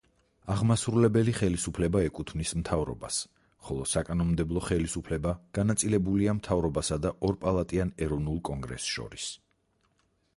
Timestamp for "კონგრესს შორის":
8.51-9.29